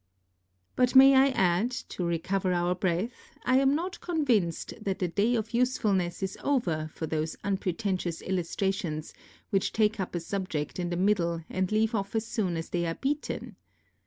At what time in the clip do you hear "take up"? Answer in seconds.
9.71-10.15